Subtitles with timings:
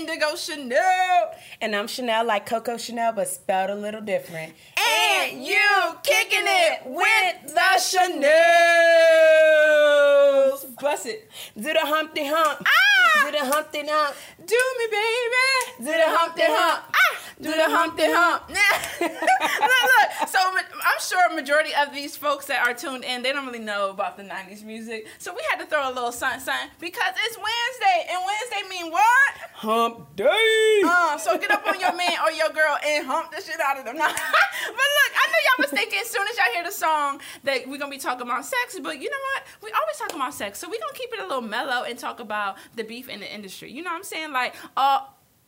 [0.00, 1.34] Indigo Chanel.
[1.60, 4.54] And I'm Chanel like Coco Chanel, but spelled a little different.
[4.78, 5.60] And you
[6.02, 8.30] kicking it with the Chanels.
[10.80, 11.30] Bust it.
[11.54, 12.66] Do the Humpty Hump.
[12.66, 13.26] Ah!
[13.26, 14.16] Do the Humpty Hump.
[14.38, 15.84] Do me, baby.
[15.84, 16.89] Do the Humpty Hump.
[17.40, 18.48] Do the Humpty Hump.
[19.00, 20.28] look, look.
[20.28, 23.64] So I'm sure a majority of these folks that are tuned in, they don't really
[23.64, 25.06] know about the 90s music.
[25.18, 28.12] So we had to throw a little something, something because it's Wednesday.
[28.12, 29.32] And Wednesday mean what?
[29.54, 30.82] Hump day.
[30.84, 33.78] Uh, so get up on your man or your girl and hump the shit out
[33.78, 33.96] of them.
[33.98, 37.66] but look, I know y'all was thinking as soon as y'all hear the song that
[37.66, 39.44] we're gonna be talking about sex, but you know what?
[39.62, 42.20] We always talk about sex, so we're gonna keep it a little mellow and talk
[42.20, 43.72] about the beef in the industry.
[43.72, 44.32] You know what I'm saying?
[44.32, 45.00] Like, uh,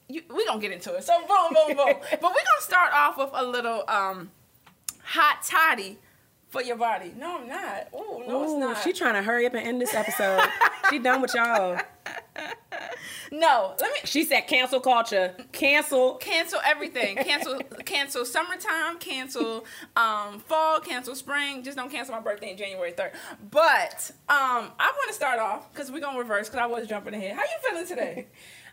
[0.08, 1.04] you, we gonna get into it.
[1.04, 1.94] So boom, boom, boom.
[2.10, 4.30] but we're gonna start off with a little um
[5.02, 5.98] hot toddy
[6.50, 7.12] for your body.
[7.16, 7.88] No, I'm not.
[7.94, 8.82] Ooh, no, it's not.
[8.82, 10.42] she trying to hurry up and end this episode.
[10.90, 11.80] she done with y'all.
[13.32, 15.34] no, let me She said cancel culture.
[15.52, 16.16] Cancel.
[16.16, 17.16] cancel everything.
[17.16, 19.64] Cancel cancel summertime, cancel
[19.96, 21.62] um fall, cancel spring.
[21.62, 23.12] Just don't cancel my birthday in January 3rd.
[23.50, 27.14] But um I want to start off cuz we're to reverse cuz I was jumping
[27.14, 27.34] ahead.
[27.34, 28.26] How you feeling today?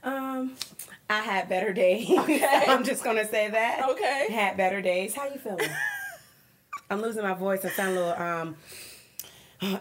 [0.03, 0.55] Um,
[1.09, 2.09] I had better days.
[2.19, 2.63] Okay.
[2.67, 3.89] I'm just gonna say that.
[3.89, 4.27] Okay.
[4.29, 5.15] Had better days.
[5.15, 5.69] How you feeling?
[6.89, 7.65] I'm losing my voice.
[7.65, 8.55] I sound a little um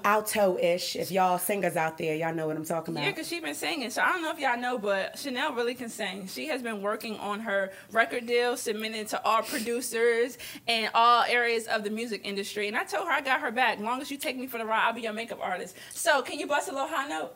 [0.05, 0.97] alto-ish.
[0.97, 3.05] If y'all singers out there, y'all know what I'm talking about.
[3.05, 3.91] Yeah, because she been singing.
[3.91, 6.27] So I don't know if y'all know, but Chanel really can sing.
[6.27, 11.67] She has been working on her record deal, submitted to all producers and all areas
[11.67, 12.67] of the music industry.
[12.69, 13.79] And I told her I got her back.
[13.79, 15.77] long as you take me for the ride, I'll be your makeup artist.
[15.93, 17.35] So can you bust a little high note?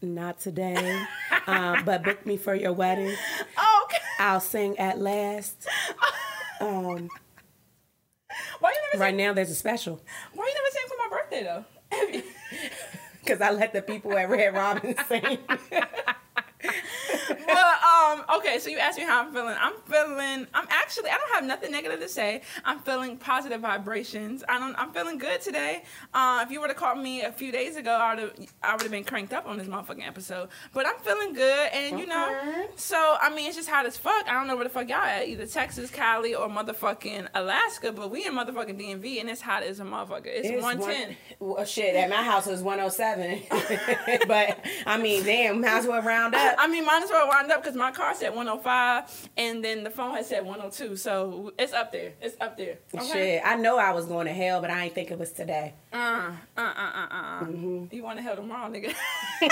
[0.00, 1.04] Not today,
[1.48, 3.08] um, but book me for your wedding.
[3.08, 3.98] Okay.
[4.20, 5.66] I'll sing at last.
[6.60, 7.08] Um,
[8.58, 9.16] Why you never right sing?
[9.16, 10.00] now, there's a special
[10.34, 12.22] Why you never sing for my birthday though?
[13.20, 15.38] because I let the people at Red Robin sing.
[17.28, 18.58] But um, okay.
[18.58, 19.56] So you asked me how I'm feeling.
[19.58, 20.46] I'm feeling.
[20.54, 21.10] I'm actually.
[21.10, 22.42] I don't have nothing negative to say.
[22.64, 24.44] I'm feeling positive vibrations.
[24.48, 24.74] I don't.
[24.76, 25.84] I'm feeling good today.
[26.14, 28.48] Uh, if you were to call me a few days ago, I would have.
[28.62, 30.48] I would have been cranked up on this motherfucking episode.
[30.72, 32.66] But I'm feeling good, and you know.
[32.76, 34.28] So I mean, it's just hot as fuck.
[34.28, 35.26] I don't know where the fuck y'all at.
[35.28, 37.92] Either Texas, Cali, or motherfucking Alaska.
[37.92, 40.26] But we in motherfucking DMV, and it's hot as a motherfucker.
[40.26, 41.16] It's, It's 110.
[41.38, 43.42] One, well, shit, at my house it was 107.
[44.28, 46.56] but, I mean, damn, might as well round up.
[46.58, 49.90] I mean, might as well wind up because my car said 105 and then the
[49.90, 50.96] phone had said 102.
[50.96, 52.12] So it's up there.
[52.20, 52.78] It's up there.
[52.94, 53.06] Okay?
[53.06, 55.74] Shit, I know I was going to hell, but I ain't think it was today.
[55.92, 57.44] Uh, uh, uh, uh, uh.
[57.44, 57.94] Mm-hmm.
[57.94, 58.92] You want to hell tomorrow, nigga?
[59.40, 59.50] but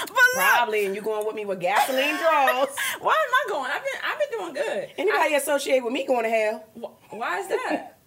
[0.00, 2.68] look, Probably, and you going with me with gasoline draws.
[3.00, 3.70] why am I going?
[3.70, 4.90] I've been, I've been doing good.
[4.96, 6.64] Anybody associate with me going to hell?
[6.74, 7.98] Wh- Why is that?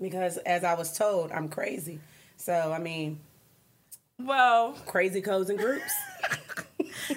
[0.00, 2.00] Because as I was told, I'm crazy.
[2.36, 3.20] So, I mean,
[4.18, 5.92] well, crazy codes and groups.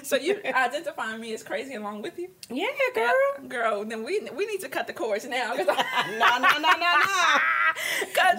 [0.02, 3.12] so you identifying me as crazy along with you, Yeah, girl.
[3.48, 3.84] girl?
[3.84, 5.54] Then we we need to cut the cords now.
[5.56, 6.92] No, no, no, no, no.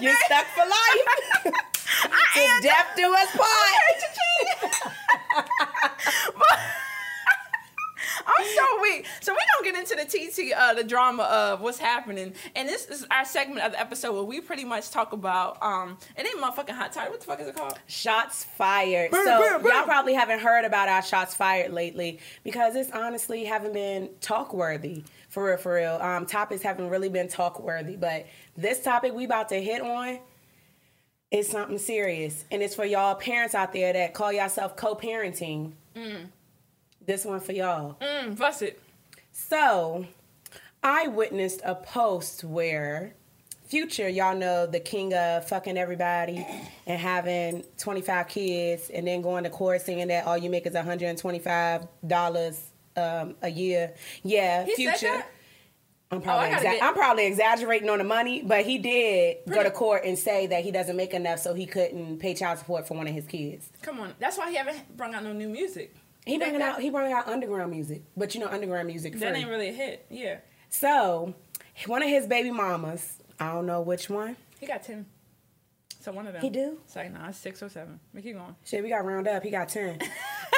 [0.00, 1.54] You're stuck for life.
[2.10, 3.48] I am to death do us part.
[8.26, 9.06] I'm so weak.
[9.20, 9.38] So we're
[9.72, 9.78] gonna
[10.38, 13.72] get into the uh, the drama of what's happening, and this is our segment of
[13.72, 17.10] the episode where we pretty much talk about um, it ain't motherfucking hot toddy.
[17.10, 17.78] What the fuck is it called?
[17.86, 19.10] Shots fired.
[19.10, 19.72] Boom, so boom, boom.
[19.72, 24.52] y'all probably haven't heard about our shots fired lately because it's honestly haven't been talk
[24.52, 25.56] worthy for real.
[25.56, 27.96] For real, um, topics haven't really been talk worthy.
[27.96, 30.18] But this topic we about to hit on
[31.30, 35.72] is something serious, and it's for y'all parents out there that call yourself co-parenting.
[37.04, 37.96] This one for y'all.
[38.00, 38.80] Mm, bust it.
[39.32, 40.06] So,
[40.82, 43.14] I witnessed a post where
[43.66, 46.46] Future, y'all know the king of fucking everybody
[46.86, 50.72] and having 25 kids and then going to court saying that all you make is
[50.74, 52.58] $125
[52.96, 53.92] um, a year.
[54.22, 55.22] Yeah, He Future.
[56.10, 59.36] I'm probably, I gotta exa- get- I'm probably exaggerating on the money, but he did
[59.46, 62.58] go to court and say that he doesn't make enough so he couldn't pay child
[62.58, 63.68] support for one of his kids.
[63.82, 64.14] Come on.
[64.18, 65.94] That's why he haven't brought out no new music.
[66.24, 69.40] He bringing out he bringing out underground music, but you know underground music That free.
[69.40, 70.06] ain't really a hit.
[70.08, 70.38] Yeah.
[70.70, 71.34] So,
[71.86, 74.36] one of his baby mamas, I don't know which one.
[74.60, 75.06] He got 10.
[76.00, 76.42] So one of them.
[76.42, 76.78] He do?
[76.84, 77.98] It's like, nah, it's six or seven.
[78.14, 78.54] We keep going.
[78.64, 79.42] Shit, we got round up.
[79.42, 79.98] He got 10.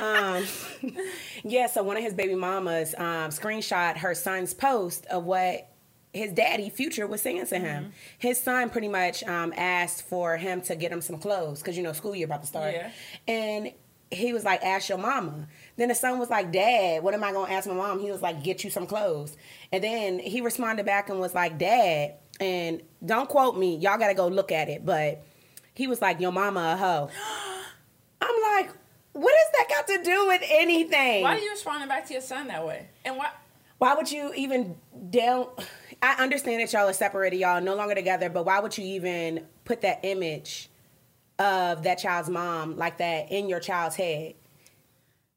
[0.03, 0.45] um,
[1.45, 5.69] yeah, so one of his baby mamas um, screenshot her son's post of what
[6.13, 7.85] his daddy, Future, was saying to him.
[7.85, 7.93] Mm-hmm.
[8.19, 11.83] His son pretty much um, asked for him to get him some clothes because, you
[11.83, 12.75] know, school year about to start.
[12.75, 12.91] Yeah.
[13.29, 13.73] And
[14.11, 15.47] he was like, ask your mama.
[15.77, 18.01] Then the son was like, Dad, what am I gonna ask my mom?
[18.01, 19.37] He was like, get you some clothes.
[19.73, 24.15] And then he responded back and was like, Dad, and don't quote me, y'all gotta
[24.15, 25.23] go look at it, but
[25.75, 27.11] he was like, Your mama a hoe.
[28.23, 28.71] I'm like,
[29.13, 31.23] what is that got to do with anything?
[31.23, 32.89] Why are you responding back to your son that way?
[33.05, 33.31] And why?
[33.79, 34.77] Why would you even
[35.09, 35.47] down?
[36.03, 39.47] I understand that y'all are separated, y'all no longer together, but why would you even
[39.65, 40.70] put that image
[41.41, 44.35] of that child's mom like that in your child's head?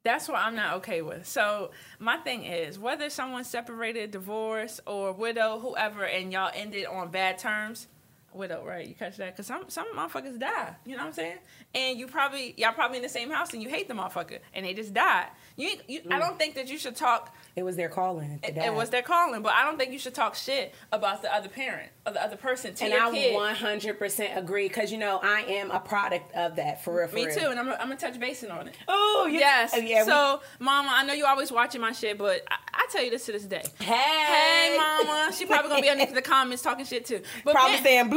[0.03, 1.25] That's what I'm not okay with.
[1.25, 7.09] So my thing is, whether someone's separated, divorced, or widow, whoever, and y'all ended on
[7.09, 7.87] bad terms,
[8.35, 8.87] widow, right?
[8.87, 9.33] You catch that?
[9.35, 10.75] Because some some motherfuckers die.
[10.85, 11.37] You know what I'm saying?
[11.75, 14.65] And you probably y'all probably in the same house and you hate the motherfucker and
[14.65, 15.27] they just died.
[15.55, 17.35] You, you I don't think that you should talk.
[17.55, 18.39] It was their calling.
[18.43, 21.33] It, it was their calling, but I don't think you should talk shit about the
[21.33, 23.35] other parent or the other person to and I kid.
[23.35, 27.07] 100% agree because you know I am a product of that for real.
[27.07, 27.35] For Me real.
[27.35, 28.75] too, and I'm, I'm gonna touch basing on it.
[28.87, 29.73] Oh Yes.
[29.81, 30.03] yeah.
[30.03, 33.11] we- so, Mama, I know you always watching my shit, but I, I tell you
[33.11, 33.63] this to this day.
[33.79, 35.31] hey, Hey, Mama.
[35.33, 37.21] She probably gonna be underneath the comments talking shit too.
[37.43, 38.09] But probably man- saying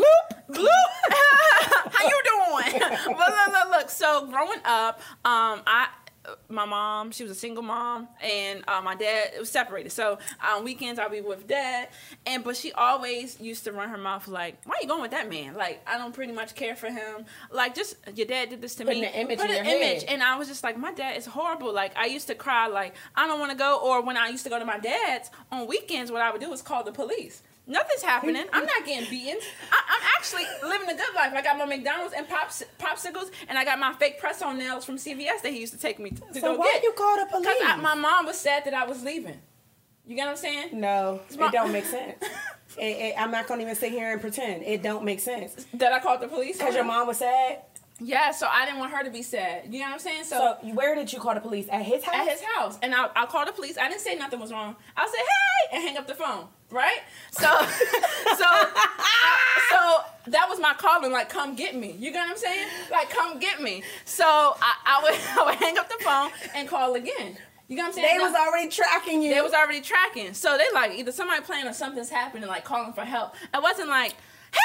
[0.51, 0.55] bloop.
[0.55, 0.69] Blue,
[1.91, 2.81] how you doing?
[3.07, 3.91] but look, look, look.
[3.91, 5.89] So growing up, um, I.
[6.49, 9.93] My mom, she was a single mom, and uh, my dad was separated.
[9.93, 11.87] So on weekends, I'd be with dad,
[12.27, 15.13] and but she always used to run her mouth like, "Why are you going with
[15.13, 15.55] that man?
[15.55, 17.27] Like I don't pretty much care for him.
[17.53, 19.07] Like just your dad did this to Putting me.
[19.07, 20.11] an image Put in an your image." head.
[20.15, 22.97] And I was just like, "My dad is horrible." Like I used to cry, like
[23.15, 23.79] I don't want to go.
[23.81, 26.51] Or when I used to go to my dad's on weekends, what I would do
[26.51, 27.41] was call the police.
[27.69, 28.45] Nothing's happening.
[28.53, 29.39] I'm not getting beaten.
[29.73, 31.33] I, I'm actually living a good life.
[31.35, 34.97] I got my McDonald's and pops, popsicles, and I got my fake press-on nails from
[34.97, 36.85] CVS that he used to take me to, to So why get.
[36.85, 37.49] you call the police?
[37.59, 39.41] Because my mom was sad that I was leaving.
[40.07, 40.69] You get what I'm saying?
[40.81, 42.23] No, my- it don't make sense.
[42.79, 45.93] it, it, I'm not gonna even sit here and pretend it don't make sense That
[45.93, 46.59] I called the police.
[46.59, 47.63] because your mom was sad.
[47.99, 49.73] Yeah, so I didn't want her to be sad.
[49.73, 50.25] You know what I'm saying?
[50.25, 52.15] So you- where did you call the police at his house?
[52.15, 53.79] at his house, and I I called the police.
[53.79, 54.77] I didn't say nothing was wrong.
[54.97, 56.47] I said hey and hang up the phone.
[56.71, 56.99] Right?
[57.31, 57.47] So
[58.37, 58.47] so
[59.71, 61.11] so that was my calling.
[61.13, 61.93] Like come get me.
[61.99, 62.69] You get what I'm saying?
[62.91, 63.83] Like come get me.
[64.05, 67.39] So I, I would I would hang up the phone and call again.
[67.69, 68.19] You get what I'm saying?
[68.19, 69.35] They was already tracking you.
[69.35, 70.35] they was already tracking.
[70.35, 73.35] So they like either somebody playing or something's happening, like calling for help.
[73.53, 74.13] It wasn't like,
[74.53, 74.61] hey,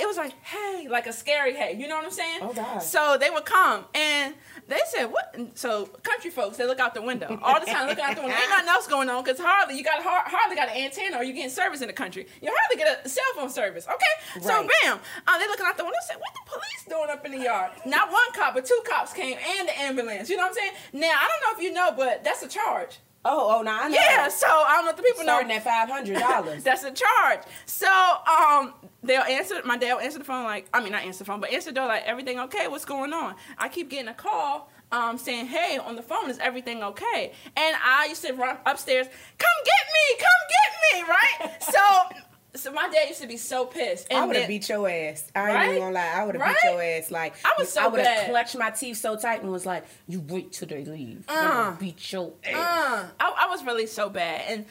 [0.00, 1.76] it was like, hey, like a scary hey.
[1.78, 2.40] You know what I'm saying?
[2.42, 2.78] Oh, God.
[2.80, 4.34] So they would come and
[4.68, 5.34] they said, what?
[5.54, 8.36] So country folks, they look out the window all the time, looking out the window.
[8.36, 11.24] Ain't nothing else going on because hardly you got har- hardly got an antenna or
[11.24, 12.26] you getting service in the country.
[12.42, 13.86] You hardly get a cell phone service.
[13.86, 15.98] Okay, so bam, uh, they looking out the window.
[16.06, 17.72] Said, what the police doing up in the yard?
[17.86, 20.28] Not one cop, but two cops came and the ambulance.
[20.30, 20.72] You know what I'm saying?
[20.92, 22.98] Now I don't know if you know, but that's a charge.
[23.24, 23.94] Oh, oh, no, I know.
[23.94, 25.32] Yeah, so I don't know if the people know.
[25.38, 26.62] starting at five hundred dollars.
[26.64, 27.40] That's a charge.
[27.66, 29.60] So um, they'll answer.
[29.64, 31.70] My dad will answer the phone like, I mean, not answer the phone, but answer
[31.70, 32.68] the door like, everything okay?
[32.68, 33.34] What's going on?
[33.58, 34.70] I keep getting a call.
[34.92, 39.06] Um, saying, "Hey, on the phone, is everything okay?" And I used to run upstairs,
[39.06, 41.62] "Come get me, come get me!" Right?
[41.62, 41.80] So,
[42.54, 44.06] so my dad used to be so pissed.
[44.10, 45.30] And I would have beat your ass.
[45.34, 45.68] I ain't Right?
[45.70, 46.12] even gonna lie.
[46.14, 46.56] I would have Right?
[46.62, 47.10] beat your ass.
[47.10, 49.84] Like I was so I would have clutched my teeth so tight and was like,
[50.08, 51.24] "You wait till they leave.
[51.28, 51.72] Uh.
[51.72, 54.66] beat your ass." Uh, I, I was really so bad, and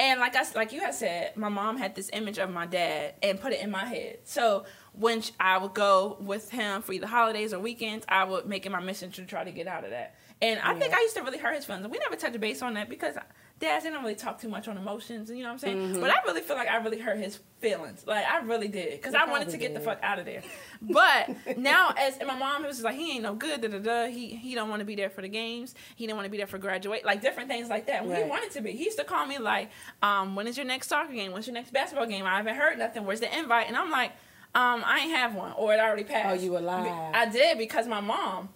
[0.00, 3.14] and like I like you had said, my mom had this image of my dad
[3.22, 4.18] and put it in my head.
[4.24, 8.66] So when I would go with him for either holidays or weekends, I would make
[8.66, 10.14] it my mission to try to get out of that.
[10.40, 11.86] And I think I used to really hurt his feelings.
[11.88, 13.16] We never touched base on that because
[13.60, 15.30] dads they don't really talk too much on emotions.
[15.30, 15.76] You know what I'm saying?
[15.78, 16.00] Mm-hmm.
[16.00, 18.04] But I really feel like I really hurt his feelings.
[18.06, 20.42] Like I really did because I wanted to get the fuck out of there.
[20.80, 23.60] But now, as and my mom was just like, he ain't no good.
[23.62, 24.06] Da da da.
[24.06, 25.74] He he don't want to be there for the games.
[25.96, 27.04] He didn't want to be there for graduate.
[27.04, 28.06] Like different things like that.
[28.06, 29.70] When he wanted to be, he used to call me like,
[30.02, 31.32] um, when is your next soccer game?
[31.32, 32.24] When's your next basketball game?
[32.26, 33.04] I haven't heard nothing.
[33.04, 33.66] Where's the invite?
[33.66, 34.12] And I'm like,
[34.54, 36.28] um, I ain't have one, or it already passed.
[36.30, 37.10] Oh, you a liar.
[37.12, 38.50] I did because my mom,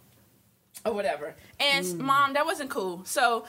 [0.86, 1.34] or whatever.
[1.60, 1.98] And Mm.
[1.98, 3.04] mom, that wasn't cool.
[3.04, 3.44] So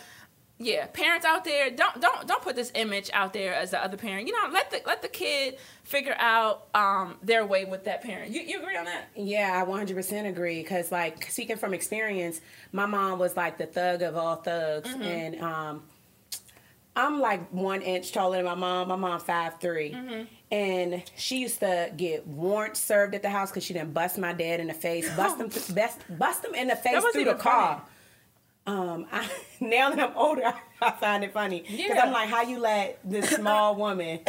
[0.59, 3.97] yeah, parents out there, don't don't don't put this image out there as the other
[3.97, 4.27] parent.
[4.27, 8.31] You know, let the let the kid figure out um their way with that parent.
[8.31, 9.09] You you agree on that?
[9.15, 10.61] Yeah, I 100% agree.
[10.61, 12.39] Because, like, speaking from experience,
[12.71, 14.89] my mom was like the thug of all thugs.
[14.89, 15.01] Mm-hmm.
[15.01, 15.83] And um,
[16.95, 18.89] I'm like one inch taller than my mom.
[18.89, 19.59] My mom 5'3.
[19.59, 20.23] Mm-hmm.
[20.51, 24.33] And she used to get warrants served at the house because she didn't bust my
[24.33, 27.33] dad in the face, bust him, th- best, bust him in the face through the
[27.33, 27.81] car.
[28.65, 29.29] Um, I,
[29.59, 32.01] now that I'm older, I, find it funny because Yeah.
[32.05, 34.19] I'm like, how you let this small woman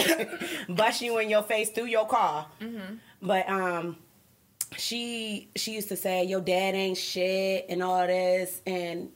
[0.68, 2.46] bust you in your face through your car?
[2.60, 2.94] Mm-hmm.
[3.22, 3.96] But um,
[4.76, 9.10] she she used to say your dad ain't shit and all this and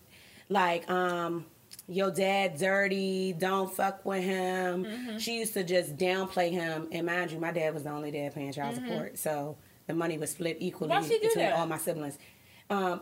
[0.48, 1.44] like um
[1.88, 5.18] your dad dirty don't fuck with him Mm-hmm.
[5.18, 8.34] she used to just downplay him and mind you my dad was the only dad
[8.34, 9.56] paying child support so
[9.88, 11.02] the money was split equally Mm-hmm.
[11.02, 11.54] Why she do between that?
[11.54, 12.18] all my siblings
[12.70, 13.00] um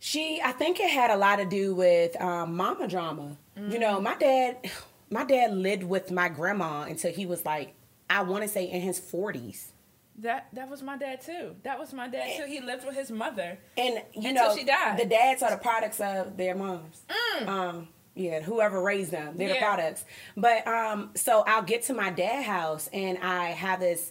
[0.00, 3.80] she i think it had a lot to do with um mama drama you Mm-hmm.
[3.80, 4.70] know my dad
[5.10, 7.74] my dad lived with my grandma until he was like
[8.08, 9.72] i want to say in his 40s
[10.18, 11.54] That that was my dad too.
[11.62, 12.44] That was my dad too.
[12.46, 13.56] He lived with his mother.
[13.76, 14.98] And you Until know, she died.
[14.98, 17.02] the dads are the products of their moms.
[17.46, 17.86] Um,
[18.16, 19.68] yeah, whoever raised them, they're the Mm.
[19.68, 20.04] Products.
[20.36, 24.10] But um, so I'll get to my dad house and I have this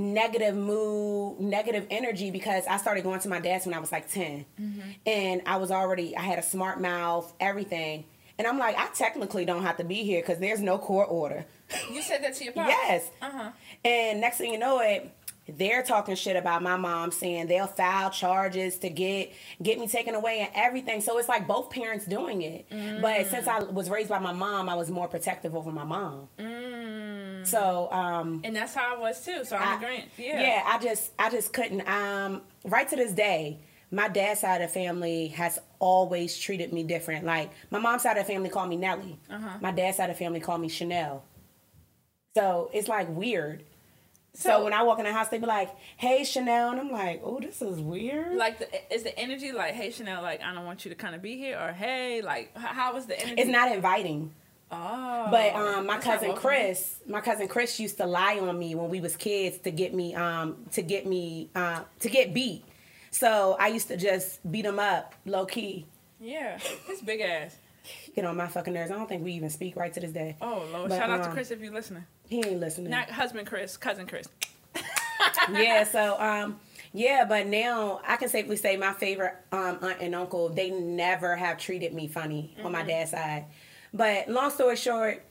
[0.00, 4.10] negative mood, negative energy because I started going to my dad's when I was like
[4.10, 4.44] 10.
[4.60, 4.80] Mm-hmm.
[5.06, 8.04] And I was already, I had a smart mouth, everything.
[8.38, 11.44] And I'm like, I technically don't have to be here because there's no court order.
[11.92, 12.68] You said that to your pops.
[12.88, 13.10] Yes.
[13.20, 13.50] Uh huh.
[13.84, 15.10] And next thing you know it,
[15.56, 20.14] they're talking shit about my mom saying they'll file charges to get get me taken
[20.14, 21.00] away and everything.
[21.00, 22.66] So it's like both parents doing it.
[23.00, 26.28] But since I was raised by my mom, I was more protective over my mom.
[27.44, 29.44] So um And that's how I was too.
[29.44, 30.04] So I'm I- agreeing.
[30.18, 30.40] Yeah.
[30.40, 33.60] yeah, I just I just couldn't um right to this day
[33.92, 37.24] my dad's side of the family has always treated me different.
[37.24, 39.18] Like my mom's side of the family called me Nelly.
[39.28, 39.58] Uh-huh.
[39.60, 41.24] My dad's side of the family called me Chanel.
[42.36, 43.64] So it's like weird.
[44.32, 46.90] So, So- when I walk in the house, they be like, "Hey Chanel," and I'm
[46.90, 50.54] like, "Oh, this is weird." Like, the, is the energy like, hey Chanel, like I
[50.54, 53.40] don't want you to kind of be here, or hey, like, how was the energy?
[53.40, 54.32] it's not inviting.
[54.72, 55.28] Oh.
[55.32, 56.34] But um, my cousin.
[56.36, 59.92] Chris, my cousin Chris used to lie on me when we was kids to get
[59.92, 62.64] me um to get me uh, to get beat.
[63.10, 65.86] So I used to just beat him up low key.
[66.20, 67.56] Yeah, his big ass.
[68.14, 68.92] Get on my fucking nerves.
[68.92, 70.36] I don't think we even speak right to this day.
[70.40, 72.04] Oh Lord, But, shout out to um, Chris if you're listening.
[72.30, 72.90] He ain't listening.
[72.90, 74.28] Not husband Chris, cousin Chris.
[75.52, 76.60] yeah, so um
[76.92, 81.36] yeah, but now I can safely say my favorite um aunt and uncle, they never
[81.36, 83.46] have treated me funny on my dad's side.
[83.92, 85.24] But long story short,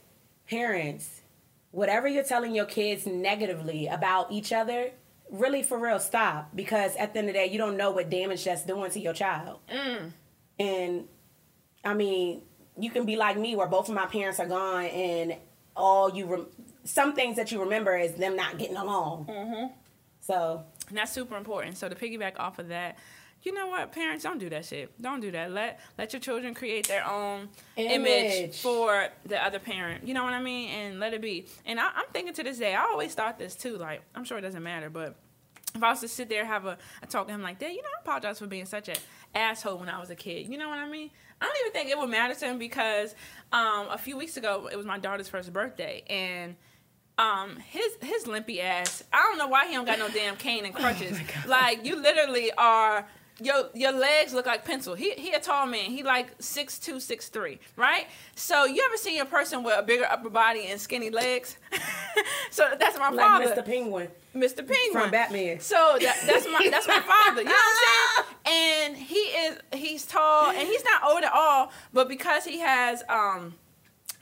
[0.48, 1.22] parents,
[1.70, 4.90] whatever you're telling your kids negatively about each other,
[5.30, 8.10] really for real stop because at the end of the day, you don't know what
[8.10, 9.60] damage that's doing to your child.
[10.58, 11.08] And
[11.82, 12.42] I mean,
[12.78, 15.36] you can be like me where both of my parents are gone and
[15.76, 16.46] all you rem-
[16.84, 19.26] some things that you remember is them not getting along.
[19.26, 19.66] Mm-hmm.
[20.20, 21.76] So And that's super important.
[21.78, 22.98] So to piggyback off of that,
[23.42, 25.00] you know what, parents don't do that shit.
[25.00, 25.50] Don't do that.
[25.50, 28.60] Let let your children create their own image, Image.
[28.60, 30.06] for the other parent.
[30.06, 30.68] You know what I mean?
[30.70, 31.46] And let it be.
[31.64, 33.78] And I, I'm thinking to this day, I always thought this too.
[33.78, 35.16] Like I'm sure it doesn't matter, but
[35.74, 37.80] if I was to sit there have a, a talk to him like, that, you
[37.80, 38.96] know, I apologize for being such an
[39.34, 40.48] asshole when I was a kid.
[40.48, 41.10] You know what I mean?
[41.40, 43.14] I don't even think it would matter to him because
[43.52, 46.56] um, a few weeks ago it was my daughter's first birthday and
[47.18, 49.02] um his his limpy ass.
[49.12, 51.18] I don't know why he don't got no damn cane and crutches.
[51.46, 53.06] like you literally are
[53.40, 54.94] your your legs look like pencil.
[54.94, 55.90] He he a tall man.
[55.90, 58.06] He like six two, six three, right?
[58.34, 61.56] So you ever seen a person with a bigger upper body and skinny legs?
[62.50, 63.46] so that's my like father.
[63.46, 63.64] Mr.
[63.64, 64.08] Penguin.
[64.34, 64.58] Mr.
[64.58, 65.60] Penguin From Batman.
[65.60, 67.42] So that, that's my that's my father.
[67.42, 68.26] You know what I'm saying?
[68.52, 73.02] And he is he's tall and he's not old at all, but because he has
[73.08, 73.54] um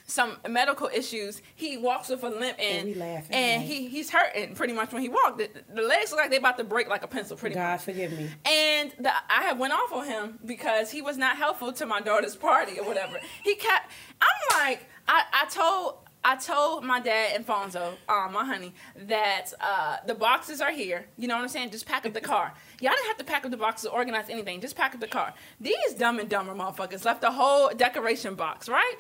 [0.09, 3.61] some medical issues, he walks with a limp and and right?
[3.61, 5.39] he he's hurting pretty much when he walked.
[5.39, 7.63] The, the legs look like they're about to break like a pencil, pretty much.
[7.63, 8.31] God forgive me.
[8.47, 12.01] And the, I have went off on him because he was not helpful to my
[12.01, 13.19] daughter's party or whatever.
[13.45, 13.93] He kept.
[14.21, 15.99] I'm like, I, I told.
[16.25, 18.75] I told my dad and Fonzo, um, my honey,
[19.07, 21.07] that uh, the boxes are here.
[21.17, 21.71] You know what I'm saying?
[21.71, 22.53] Just pack up the car.
[22.81, 24.61] Y'all didn't have to pack up the boxes or organize anything.
[24.61, 25.33] Just pack up the car.
[25.61, 28.97] These dumb and dumber motherfuckers left the whole decoration box, right?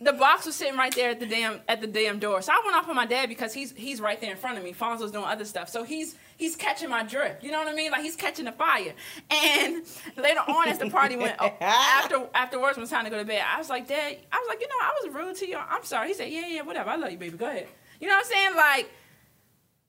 [0.00, 2.42] The box was sitting right there at the damn at the damn door.
[2.42, 4.64] So I went off on my dad because he's he's right there in front of
[4.64, 4.72] me.
[4.72, 5.68] Fonzo's doing other stuff.
[5.68, 7.42] So he's he's catching my drip.
[7.42, 7.92] You know what I mean?
[7.92, 8.92] Like he's catching the fire.
[9.30, 9.82] And
[10.16, 13.18] later on as the party went oh, after afterwards when it was time to go
[13.18, 15.48] to bed, I was like, Dad, I was like, you know, I was rude to
[15.48, 15.56] you.
[15.56, 16.08] I'm sorry.
[16.08, 16.90] He said, Yeah, yeah, whatever.
[16.90, 17.36] I love you, baby.
[17.36, 17.68] Go ahead.
[18.00, 18.56] You know what I'm saying?
[18.56, 18.90] Like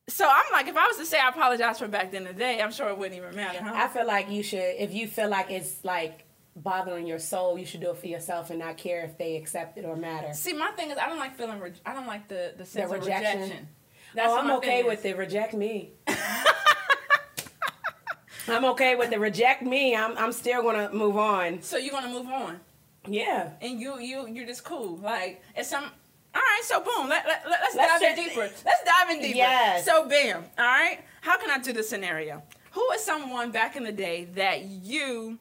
[0.08, 2.72] so I'm like, if I was to say I apologize for back then today, I'm
[2.72, 3.72] sure it wouldn't even matter, huh?
[3.74, 6.25] I feel like you should, if you feel like it's like
[6.56, 9.78] bothering your soul, you should do it for yourself and not care if they accept
[9.78, 10.34] it or matter.
[10.34, 11.60] See, my thing is, I don't like feeling.
[11.60, 13.42] Re- I don't like the the sense The of rejection.
[13.42, 13.68] rejection.
[14.20, 15.06] oh, I'm okay with is.
[15.06, 15.18] it.
[15.18, 15.92] Reject me.
[18.48, 19.96] I'm okay with the reject me.
[19.96, 21.62] I'm I'm still gonna move on.
[21.62, 22.60] So you're gonna move on,
[23.08, 23.50] Yeah.
[23.62, 24.98] and you you you're just cool.
[24.98, 25.84] Like it's some.
[25.84, 27.08] All right, so boom.
[27.08, 28.40] Let, let, let, us Let's dive in deeper.
[28.66, 29.38] Let's dive in deeper.
[29.38, 29.86] Yes.
[29.86, 30.44] So bam.
[30.60, 31.00] All right.
[31.22, 32.44] How can I do this scenario?
[32.72, 35.40] Who is someone back in the day that you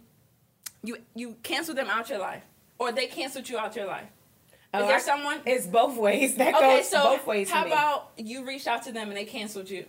[0.84, 2.42] you you canceled them out your life,
[2.78, 4.04] or they canceled you out your life?
[4.04, 5.40] Is Oh, there I- someone?
[5.46, 6.36] It's both ways.
[6.38, 9.24] That Okay, goes so both ways how about you reached out to them and they
[9.24, 9.86] canceled you?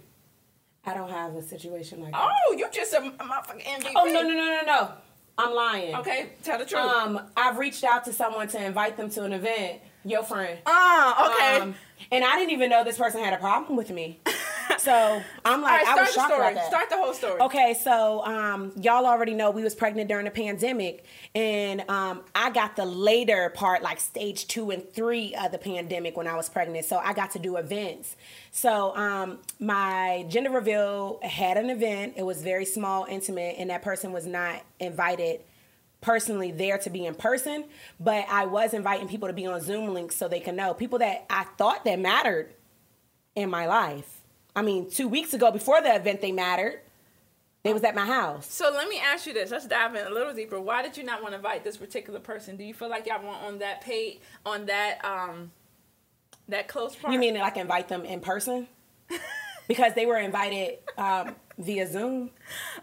[0.85, 2.21] I don't have a situation like that.
[2.47, 3.91] Oh, you just a, a motherfucking MVP.
[3.95, 4.91] Oh no no no no no!
[5.37, 5.95] I'm lying.
[5.95, 6.81] Okay, tell the truth.
[6.83, 9.81] Um, I've reached out to someone to invite them to an event.
[10.03, 10.59] Your friend.
[10.67, 11.59] Ah, okay.
[11.61, 11.75] Um,
[12.11, 14.19] and I didn't even know this person had a problem with me.
[14.77, 16.47] so I'm like, right, I was start the shocked story.
[16.47, 16.67] about that.
[16.67, 17.41] Start the whole story.
[17.41, 22.51] Okay, so um, y'all already know we was pregnant during the pandemic, and um, I
[22.51, 26.49] got the later part, like stage two and three of the pandemic when I was
[26.49, 26.85] pregnant.
[26.85, 28.15] So I got to do events.
[28.51, 32.13] So um, my gender reveal had an event.
[32.17, 35.41] It was very small, intimate, and that person was not invited
[36.01, 37.65] personally there to be in person,
[37.99, 40.99] but I was inviting people to be on Zoom links so they can know people
[40.99, 42.53] that I thought that mattered
[43.35, 44.21] in my life.
[44.55, 46.81] I mean, two weeks ago before the event, they mattered.
[47.63, 48.51] They was at my house.
[48.51, 49.49] So let me ask you this.
[49.49, 50.61] Let's dive in a little deeper.
[50.61, 52.57] Why did you not want to invite this particular person?
[52.57, 55.51] Do you feel like y'all want on that page on that um
[56.47, 57.11] that close part?
[57.11, 58.67] You mean like invite them in person?
[59.67, 62.29] because they were invited um, via Zoom.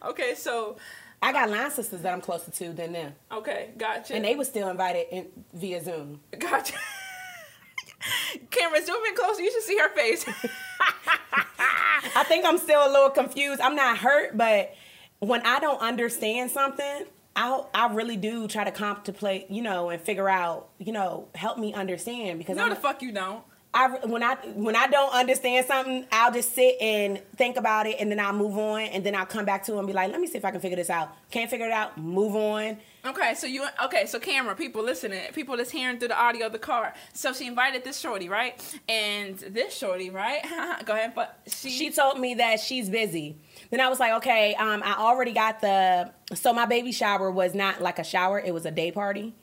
[0.04, 0.76] Okay, so
[1.20, 4.14] I got line sisters that I'm closer to than them, okay, gotcha.
[4.14, 6.20] and they were still invited in, via Zoom.
[6.38, 6.74] gotcha.
[8.50, 9.42] Camera, zoom in closer.
[9.42, 10.24] You should see her face.
[12.14, 13.60] I think I'm still a little confused.
[13.60, 14.74] I'm not hurt, but
[15.20, 20.00] when I don't understand something, I I really do try to contemplate, you know, and
[20.00, 23.42] figure out, you know, help me understand because no, I'm the fuck you don't.
[23.74, 27.96] I when I when I don't understand something, I'll just sit and think about it,
[28.00, 30.10] and then I'll move on, and then I'll come back to it and be like,
[30.10, 32.76] "Let me see if I can figure this out." Can't figure it out, move on.
[33.04, 34.04] Okay, so you okay?
[34.04, 36.92] So camera people listening, people that's hearing through the audio of the car.
[37.14, 38.60] So she invited this shorty, right?
[38.88, 40.42] And this shorty, right?
[40.84, 43.38] Go ahead, but she, She told me that she's busy.
[43.70, 47.54] Then I was like, "Okay, um, I already got the." So my baby shower was
[47.54, 49.34] not like a shower; it was a day party.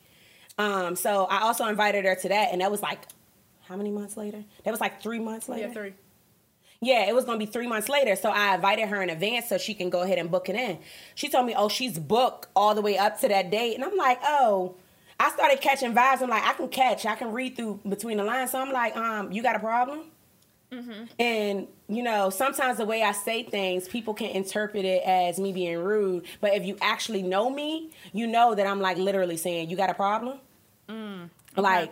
[0.59, 3.00] Um, so I also invited her to that, and that was like,
[3.70, 4.44] how many months later?
[4.64, 5.68] That was like three months later.
[5.68, 5.94] yeah three.
[6.82, 8.16] Yeah, it was gonna be three months later.
[8.16, 10.80] So I invited her in advance so she can go ahead and book it in.
[11.14, 13.76] She told me, oh, she's booked all the way up to that date.
[13.76, 14.76] And I'm like, oh.
[15.22, 16.22] I started catching vibes.
[16.22, 18.52] I'm like, I can catch, I can read through between the lines.
[18.52, 20.04] So I'm like, um, you got a problem?
[20.72, 21.04] Mm-hmm.
[21.20, 25.52] And you know, sometimes the way I say things, people can interpret it as me
[25.52, 26.26] being rude.
[26.40, 29.90] But if you actually know me, you know that I'm like literally saying, "You got
[29.90, 30.40] a problem?"
[30.88, 31.30] Mm.
[31.58, 31.92] Like,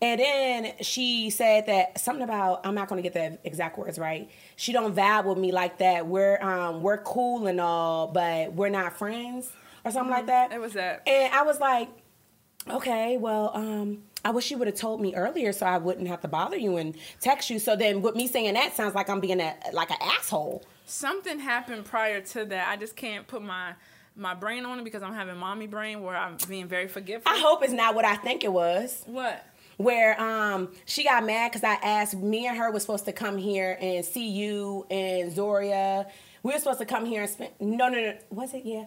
[0.00, 3.98] and then she said that something about I'm not going to get the exact words
[3.98, 4.30] right.
[4.56, 6.06] She don't vibe with me like that.
[6.06, 9.50] We're um we're cool and all, but we're not friends
[9.84, 10.52] or something like that.
[10.52, 11.02] It was that.
[11.06, 11.88] And I was like,
[12.70, 16.20] okay, well, um, I wish you would have told me earlier so I wouldn't have
[16.22, 17.58] to bother you and text you.
[17.58, 20.64] So then, with me saying that sounds like I'm being a like an asshole.
[20.86, 22.68] Something happened prior to that.
[22.68, 23.74] I just can't put my
[24.16, 27.30] my brain on it because I'm having mommy brain where I'm being very forgetful.
[27.32, 29.02] I hope it's not what I think it was.
[29.06, 29.44] what?
[29.78, 33.38] Where um she got mad because I asked me and her was supposed to come
[33.38, 36.06] here and see you and Zoria.
[36.42, 37.52] We were supposed to come here and spend.
[37.60, 38.14] No, no, no.
[38.30, 38.64] Was it?
[38.64, 38.84] Yeah.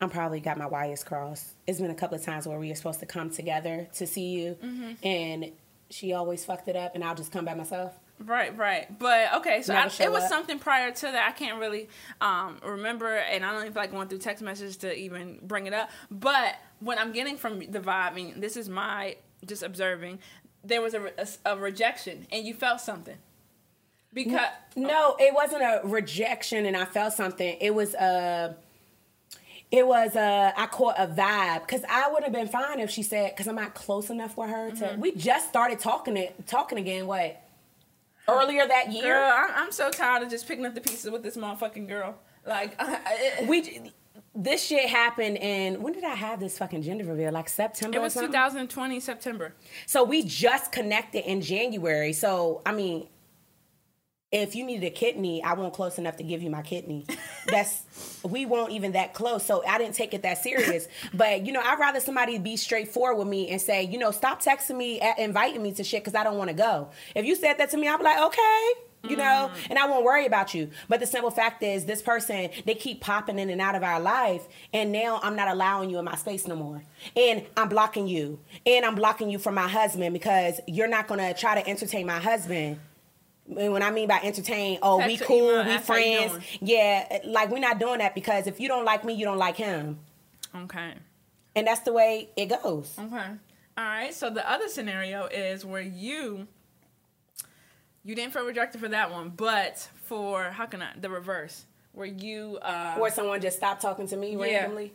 [0.00, 1.54] I'm probably got my wires crossed.
[1.66, 4.26] It's been a couple of times where we were supposed to come together to see
[4.26, 4.56] you,
[5.02, 5.52] and
[5.88, 7.94] she always fucked it up, and I'll just come by myself.
[8.18, 8.98] Right, right.
[8.98, 10.28] But okay, so I, it was up.
[10.28, 11.28] something prior to that.
[11.28, 11.88] I can't really
[12.20, 15.74] um, remember, and I don't even like going through text messages to even bring it
[15.74, 15.90] up.
[16.10, 19.16] But what I'm getting from the vibe, I mean, this is my
[19.46, 20.18] just observing.
[20.64, 23.16] There was a, re- a, a rejection, and you felt something
[24.16, 27.56] because No, it wasn't a rejection, and I felt something.
[27.60, 28.56] It was a.
[29.70, 30.54] It was a.
[30.56, 33.56] I caught a vibe because I would have been fine if she said because I'm
[33.56, 34.84] not close enough with her to.
[34.84, 35.00] Mm-hmm.
[35.00, 37.06] We just started talking it talking again.
[37.06, 37.42] What
[38.26, 39.02] earlier that year?
[39.02, 42.16] girl, I'm, I'm so tired of just picking up the pieces with this motherfucking girl.
[42.46, 43.92] Like, it, we
[44.36, 47.32] this shit happened in when did I have this fucking gender reveal?
[47.32, 47.96] Like September.
[47.96, 48.30] it was something?
[48.30, 49.54] 2020 September.
[49.86, 52.12] So we just connected in January.
[52.12, 53.08] So I mean,
[54.30, 57.06] if you needed a kidney, I won't close enough to give you my kidney.
[57.46, 59.46] That's we won't even that close.
[59.46, 60.86] So I didn't take it that serious.
[61.14, 64.42] But you know, I'd rather somebody be straightforward with me and say, you know, stop
[64.42, 66.90] texting me, inviting me to shit because I don't want to go.
[67.14, 68.72] If you said that to me, I'd be like, okay.
[69.10, 69.66] You know, mm.
[69.70, 70.70] and I won't worry about you.
[70.88, 74.00] But the simple fact is, this person, they keep popping in and out of our
[74.00, 74.46] life.
[74.72, 76.82] And now I'm not allowing you in my space no more.
[77.16, 78.38] And I'm blocking you.
[78.64, 82.06] And I'm blocking you from my husband because you're not going to try to entertain
[82.06, 82.78] my husband.
[83.56, 86.44] And when I mean by entertain, oh, we cool, email, we friends.
[86.60, 89.56] Yeah, like we're not doing that because if you don't like me, you don't like
[89.56, 90.00] him.
[90.54, 90.94] Okay.
[91.54, 92.94] And that's the way it goes.
[92.98, 93.30] Okay.
[93.78, 94.12] All right.
[94.12, 96.48] So the other scenario is where you
[98.06, 102.06] you didn't feel rejected for that one, but for how can I the reverse where
[102.06, 104.66] you uh Or someone just stopped talking to me Yeah.
[104.68, 104.92] randomly.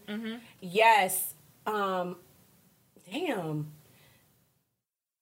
[0.62, 1.34] Yes.
[1.68, 2.16] Um,
[3.12, 3.72] damn.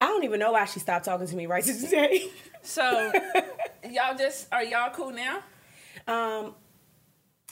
[0.02, 2.30] I don't even know why she stopped talking to me right today.
[2.62, 3.12] so
[3.90, 5.40] y'all just are y'all cool now?
[6.08, 6.54] um,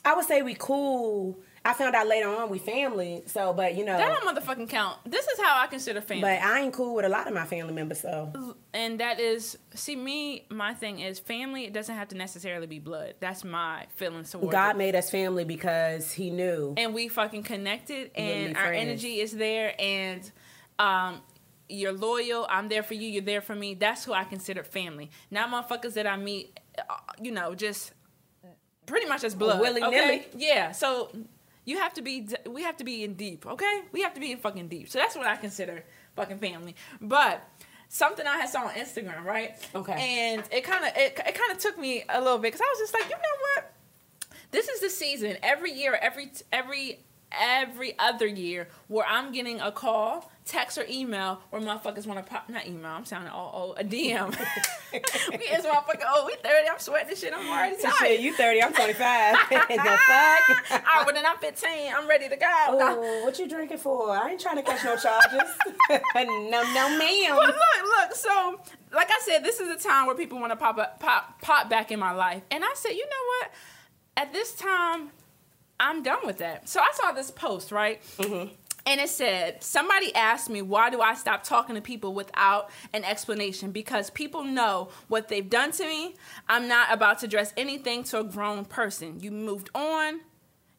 [0.06, 1.38] I would say we cool.
[1.68, 3.24] I found out later on we family.
[3.26, 4.98] So, but you know, That don't motherfucking count.
[5.06, 6.22] This is how I consider family.
[6.22, 8.00] but I ain't cool with a lot of my family members.
[8.00, 12.68] So, and that is see me my thing is family it doesn't have to necessarily
[12.68, 14.78] be blood that's my feelings towards God it.
[14.78, 16.74] made us family because He knew.
[16.78, 18.88] and we fucking connected and our friends.
[18.90, 20.32] energy is there and
[20.80, 21.22] um
[21.70, 25.10] you're loyal i'm there for you you're there for me that's who i consider family
[25.30, 27.92] not motherfuckers that i meet uh, you know just
[28.86, 29.96] pretty much as blood Willy-nilly.
[29.98, 30.26] okay?
[30.36, 31.12] yeah so
[31.68, 33.82] you have to be we have to be in deep okay?
[33.92, 34.90] We have to be in fucking deep.
[34.90, 35.84] So that's what i consider
[36.16, 36.76] fucking family.
[37.00, 37.48] But
[37.90, 39.52] something i had saw on instagram right?
[39.76, 39.94] Okay.
[39.94, 42.70] and it kind of it, it kind of took me a little bit because i
[42.74, 43.74] was just like you know what?
[44.50, 45.38] This is the season.
[45.44, 47.00] Every year every every
[47.32, 52.30] every other year where i'm getting a call text or email where motherfuckers want to
[52.30, 54.30] pop not email i'm sounding all old a dm
[54.94, 58.34] we is motherfucking oh we 30 i'm sweating this shit i'm already Shit, tired you
[58.34, 59.38] 30, I'm 25.
[59.50, 59.70] the fuck?
[60.72, 64.12] all right well then i'm 15 i'm ready to go Oh, what you drinking for?
[64.12, 65.50] I ain't trying to catch no charges.
[65.90, 67.36] no, no, ma'am.
[67.36, 68.16] But look, look.
[68.16, 68.60] So,
[68.94, 71.70] like I said, this is a time where people want to pop up, pop, pop
[71.70, 73.52] back in my life, and I said, you know what?
[74.18, 75.10] At this time,
[75.80, 76.68] I'm done with that.
[76.68, 78.02] So I saw this post, right?
[78.18, 78.54] Mm-hmm.
[78.88, 83.04] And it said, somebody asked me, why do I stop talking to people without an
[83.04, 83.72] explanation?
[83.72, 86.16] Because people know what they've done to me.
[86.48, 89.20] I'm not about to address anything to a grown person.
[89.20, 90.22] You moved on.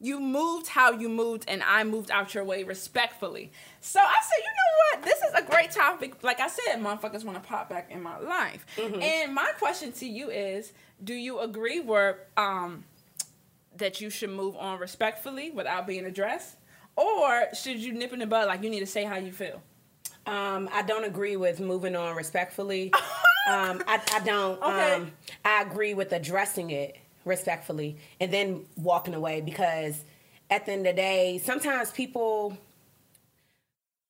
[0.01, 3.51] You moved how you moved, and I moved out your way respectfully.
[3.81, 5.05] So I said, you know what?
[5.05, 6.23] This is a great topic.
[6.23, 8.65] Like I said, motherfuckers want to pop back in my life.
[8.79, 12.85] And my question to you is, do you agree where um,
[13.77, 16.58] that you should move on respectfully without being addressed?
[16.99, 19.63] Or should you nip in the bud like you need to say how you feel?
[20.27, 22.93] Um, I don't agree with moving on respectfully.
[23.49, 24.61] um, I, I don't.
[24.61, 24.95] Okay.
[24.95, 25.13] Um,
[25.45, 30.03] I agree with addressing it respectfully and then walking away because
[30.51, 32.59] at the end of the day, sometimes people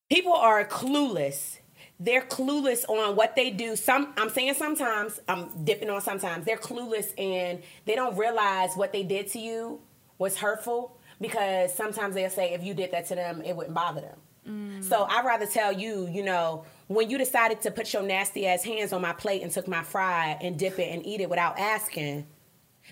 [0.09, 1.59] people are clueless.
[2.01, 3.77] They're clueless on what they do.
[3.77, 6.47] Some I'm saying sometimes, I'm dipping on sometimes.
[6.47, 9.81] They're clueless and they don't realize what they did to you
[10.17, 14.01] was hurtful because sometimes they'll say if you did that to them, it wouldn't bother
[14.01, 14.19] them.
[14.49, 14.85] Mm.
[14.85, 18.65] So I'd rather tell you, you know, when you decided to put your nasty ass
[18.65, 21.59] hands on my plate and took my fry and dip it and eat it without
[21.59, 22.27] asking,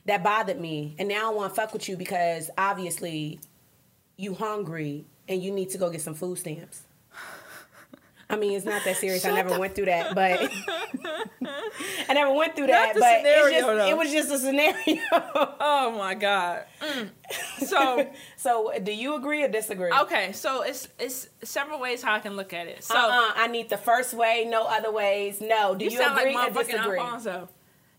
[0.04, 0.94] that bothered me.
[0.98, 3.40] And now I want to fuck with you because obviously
[4.16, 6.82] you hungry and you need to go get some food stamps.
[8.28, 9.24] I mean, it's not that serious.
[9.24, 10.40] I never went through that, but
[12.08, 12.94] I never went through that.
[12.94, 15.00] but it's just, it was just a scenario.
[15.68, 16.64] Oh my god.
[16.80, 17.10] Mm.
[17.66, 19.92] So so, do you agree or disagree?
[19.92, 22.82] okay, so it's it's several ways how I can look at it.
[22.82, 25.40] So uh-uh, I need the first way, no other ways.
[25.40, 25.74] No.
[25.74, 26.98] Do you, you, sound agree like or disagree?
[26.98, 27.48] Alfonso.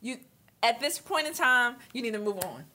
[0.01, 0.17] You
[0.61, 2.65] at this point in time, you need to move on.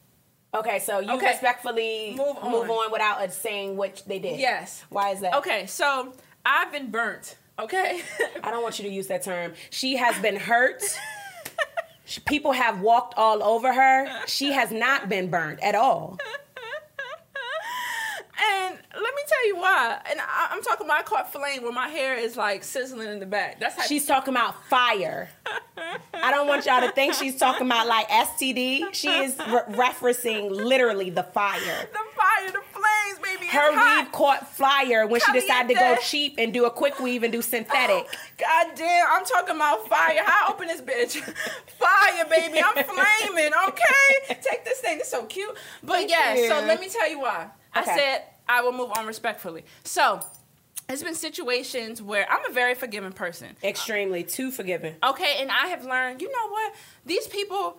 [0.55, 1.29] Okay, so you Okay.
[1.29, 2.87] respectfully Move move on.
[2.87, 4.39] on, without saying what they did.
[4.39, 4.85] Yes.
[4.91, 5.35] Why is that?
[5.37, 6.13] Okay, so
[6.45, 7.37] I've been burnt.
[7.59, 8.01] Okay.
[8.43, 9.53] I don't want you to use that term.
[9.71, 10.83] She has been hurt.
[12.27, 14.09] People have walked all over her.
[14.27, 16.19] She has not been burned at all.
[18.43, 19.99] and let me tell you why.
[20.11, 23.21] And I, I'm talking about I caught flame where my hair is like sizzling in
[23.21, 23.61] the back.
[23.61, 25.29] That's how She's talking about fire.
[26.15, 28.93] I don't want y'all to think she's talking about like STD.
[28.93, 31.61] She is re- referencing literally the fire.
[31.93, 32.63] the fire, the
[33.23, 33.45] baby.
[33.45, 34.05] It's Her hot.
[34.05, 37.33] weave caught fire when she decided to go cheap and do a quick weave and
[37.33, 38.07] do synthetic.
[38.09, 40.21] Oh, God damn, I'm talking about fire.
[40.25, 41.21] How open this bitch?
[41.79, 42.61] Fire, baby.
[42.65, 44.35] I'm flaming, okay?
[44.41, 44.99] Take this thing.
[45.01, 45.57] It's so cute.
[45.83, 47.49] But yeah, so let me tell you why.
[47.75, 49.65] I said I will move on respectfully.
[49.85, 50.21] So,
[50.89, 53.57] there's been situations where I'm a very forgiving person.
[53.63, 54.95] Extremely too forgiving.
[55.03, 56.75] Okay, and I have learned, you know what?
[57.07, 57.79] These people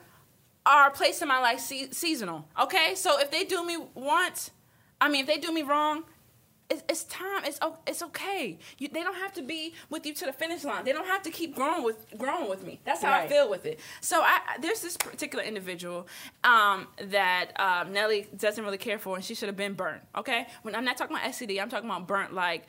[0.66, 2.48] are placed in my life se- seasonal.
[2.60, 4.50] Okay, so if they do me once,
[5.04, 6.04] I mean, if they do me wrong,
[6.70, 7.44] it's, it's time.
[7.46, 8.58] It's it's okay.
[8.78, 10.86] You, they don't have to be with you to the finish line.
[10.86, 12.80] They don't have to keep growing with growing with me.
[12.86, 13.80] That's how I feel with it.
[14.02, 16.08] So I I- there's this particular individual
[16.44, 16.88] um,
[17.18, 20.02] that um, Nelly doesn't really care for, and she should have been burnt.
[20.16, 22.64] Okay, when I'm not talking about STD, I'm talking about burnt like.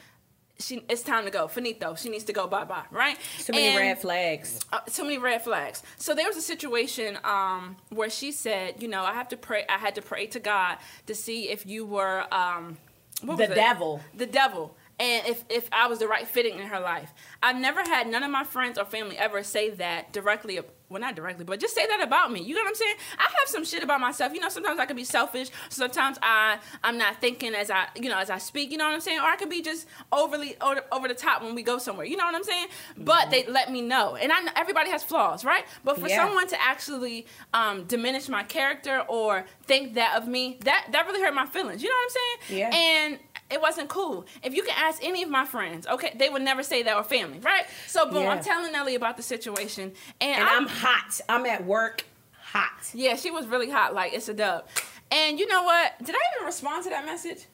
[0.61, 1.49] She, it's time to go.
[1.49, 1.97] Finito.
[1.97, 2.47] She needs to go.
[2.47, 2.85] Bye bye.
[2.93, 3.19] Right.
[3.41, 4.61] Too many And- red flags.
[4.73, 5.83] uh, too many red flags.
[5.99, 9.65] So there was a situation um, where she said, you know, I have to pray.
[9.69, 12.77] I had to pray to God to see if you were um,
[13.23, 13.55] what The was it?
[13.57, 14.01] devil.
[14.15, 17.13] the devil, and if if I was the right fitting in her life.
[17.43, 20.61] I've never had none of my friends or family ever say that directly
[20.95, 22.41] well, not directly, but just say that about me.
[22.41, 22.95] You know what I'm saying?
[23.19, 24.33] I have some shit about myself.
[24.33, 25.51] You know, sometimes I can be selfish.
[25.69, 28.71] Sometimes I I'm not thinking as I you know as I speak.
[28.71, 29.19] You know what I'm saying?
[29.19, 32.07] Or I can be just overly over, over the top when we go somewhere.
[32.07, 32.69] You know what I'm saying?
[32.69, 33.05] Mm-hmm.
[33.05, 35.65] But they let me know, and I know everybody has flaws, right?
[35.83, 36.25] But for yeah.
[36.25, 41.21] someone to actually um, diminish my character or think that of me, that that really
[41.21, 41.83] hurt my feelings.
[41.83, 42.11] You know what I'm
[42.49, 42.61] saying?
[42.61, 42.77] Yeah.
[42.77, 43.19] And
[43.55, 44.27] it wasn't cool.
[44.43, 47.05] If you can ask any of my friends, okay, they would never say that or
[47.05, 47.65] family, right?
[47.87, 48.31] So boom, yeah.
[48.31, 51.21] I'm telling Nelly about the situation, and, and I'm, I'm hot.
[51.29, 52.91] I'm at work, hot.
[52.93, 53.95] Yeah, she was really hot.
[53.95, 54.67] Like it's a dub.
[55.11, 55.93] And you know what?
[56.05, 57.47] Did I even respond to that message?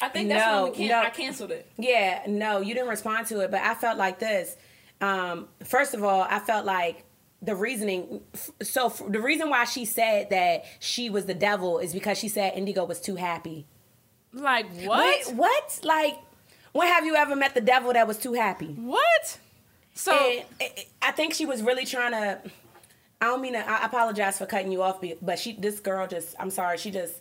[0.00, 1.00] I think that's no, when we can- no.
[1.00, 1.70] I canceled it.
[1.78, 4.56] Yeah, no, you didn't respond to it, but I felt like this.
[5.00, 7.04] Um, first of all, I felt like
[7.40, 8.20] the reasoning
[8.60, 12.52] so the reason why she said that she was the devil is because she said
[12.56, 13.64] indigo was too happy
[14.32, 15.26] like what?
[15.26, 15.80] Wait, what?
[15.82, 16.18] Like
[16.72, 18.74] when have you ever met the devil that was too happy?
[18.74, 19.38] What?
[19.94, 20.12] So
[20.60, 20.70] and
[21.02, 22.40] I think she was really trying to.
[23.20, 23.68] I don't mean to.
[23.68, 26.36] I apologize for cutting you off, but she, this girl, just.
[26.38, 26.78] I'm sorry.
[26.78, 27.14] She just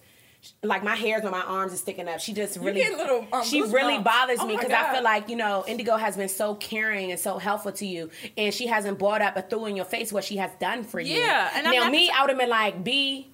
[0.64, 2.20] like my hairs on my arms is sticking up.
[2.20, 5.36] She just really, little, um, she really bothers oh me because I feel like you
[5.36, 9.22] know Indigo has been so caring and so helpful to you, and she hasn't brought
[9.22, 11.18] up or threw in your face what she has done for you.
[11.20, 13.30] Yeah, and now me, I would have been like, be,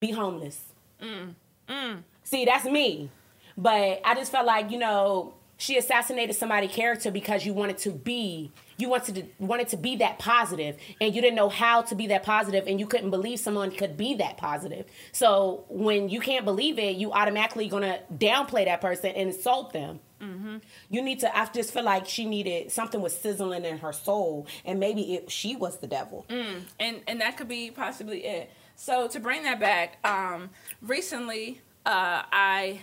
[0.00, 0.60] be homeless.
[1.02, 1.34] Mm.
[1.68, 2.02] Mm.
[2.24, 3.10] See, that's me.
[3.56, 7.90] But I just felt like, you know, she assassinated somebody's character because you wanted to
[7.90, 11.94] be you wanted to wanted to be that positive and you didn't know how to
[11.94, 16.20] be that positive and you couldn't believe someone could be that positive so when you
[16.20, 20.56] can't believe it you automatically gonna downplay that person and insult them mm-hmm.
[20.90, 24.46] you need to i just feel like she needed something was sizzling in her soul
[24.64, 26.60] and maybe it, she was the devil mm.
[26.80, 30.50] and and that could be possibly it so to bring that back um
[30.82, 32.80] recently uh, I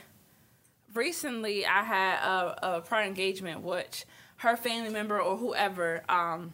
[0.93, 4.05] recently I had a, a prior engagement which
[4.37, 6.53] her family member or whoever um,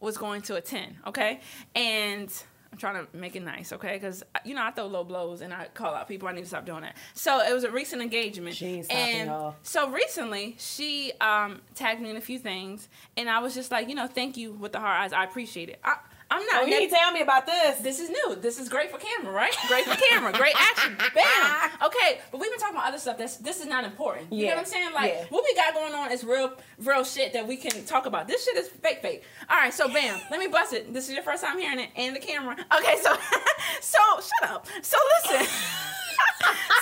[0.00, 0.96] was going to attend.
[1.06, 1.40] Okay,
[1.74, 2.30] and
[2.72, 3.94] I'm trying to make it nice, okay?
[3.94, 6.28] Because you know I throw low blows and I call out people.
[6.28, 6.96] I need to stop doing that.
[7.14, 9.56] So it was a recent engagement, she and y'all.
[9.62, 13.88] so recently she um, tagged me in a few things, and I was just like,
[13.88, 15.12] you know, thank you with the heart eyes.
[15.12, 15.80] I appreciate it.
[15.84, 15.96] I,
[16.34, 16.62] I'm not.
[16.62, 17.78] Oh, you need to tell me about this.
[17.78, 18.34] This is new.
[18.34, 19.54] This is great for camera, right?
[19.68, 20.32] Great for camera.
[20.32, 20.96] great action.
[21.14, 21.70] Bam.
[21.84, 23.18] Okay, but we've been talking about other stuff.
[23.18, 24.32] That's this is not important.
[24.32, 24.50] You yeah.
[24.50, 24.92] know what I'm saying?
[24.92, 25.24] Like yeah.
[25.28, 28.26] what we got going on is real, real shit that we can talk about.
[28.26, 29.22] This shit is fake, fake.
[29.48, 30.20] All right, so bam.
[30.30, 30.92] Let me bust it.
[30.92, 32.56] This is your first time hearing it, and the camera.
[32.76, 33.14] Okay, so,
[33.80, 34.66] so shut up.
[34.82, 35.46] So listen.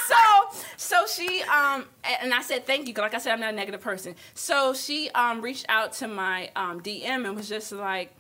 [0.07, 0.17] so
[0.77, 1.85] so she um
[2.23, 5.09] and I said thank you like I said I'm not a negative person so she
[5.11, 8.13] um reached out to my um DM and was just like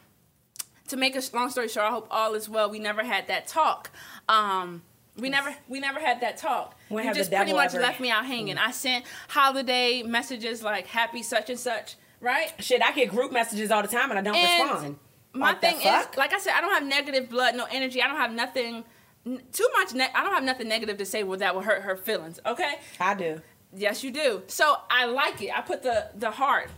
[0.88, 2.70] to make a long story short, I hope all is well.
[2.70, 3.90] We never had that talk.
[4.28, 4.82] Um,
[5.16, 6.74] we never we never had that talk.
[6.88, 7.82] We just pretty much ever.
[7.82, 8.56] left me out hanging.
[8.56, 8.66] Mm.
[8.66, 12.52] I sent holiday messages like happy such and such, right?
[12.58, 14.98] Shit, I get group messages all the time and I don't and respond.
[15.34, 18.02] My like thing is, like I said, I don't have negative blood, no energy.
[18.02, 18.84] I don't have nothing
[19.24, 19.94] too much.
[19.94, 21.22] Ne- I don't have nothing negative to say.
[21.22, 22.40] Well, that will hurt her feelings.
[22.44, 23.40] Okay, I do.
[23.74, 24.42] Yes, you do.
[24.46, 25.56] So I like it.
[25.56, 26.68] I put the the heart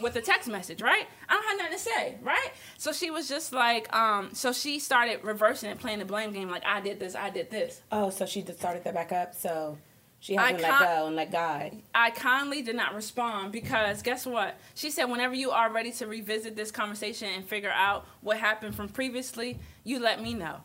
[0.00, 1.06] with a text message, right?
[1.28, 2.50] I don't have nothing to say, right?
[2.78, 6.50] So she was just like, um, so she started reversing and playing the blame game,
[6.50, 7.82] like I did this, I did this.
[7.90, 9.34] Oh, so she just started that back up.
[9.34, 9.78] So
[10.20, 11.72] she hasn't let go and let God.
[11.94, 14.56] I kindly did not respond because guess what?
[14.74, 18.76] She said, whenever you are ready to revisit this conversation and figure out what happened
[18.76, 20.58] from previously, you let me know.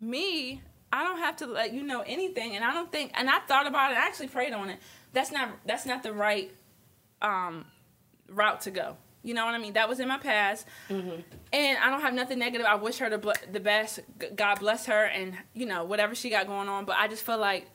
[0.00, 3.12] Me, I don't have to let you know anything, and I don't think.
[3.14, 3.98] And I thought about it.
[3.98, 4.78] I actually prayed on it.
[5.12, 5.50] That's not.
[5.64, 6.50] That's not the right
[7.22, 7.66] um,
[8.34, 8.96] route to go.
[9.22, 9.74] You know what I mean?
[9.74, 11.20] That was in my past, mm-hmm.
[11.52, 12.66] and I don't have nothing negative.
[12.66, 14.00] I wish her the the best.
[14.34, 16.84] God bless her, and you know whatever she got going on.
[16.84, 17.68] But I just feel like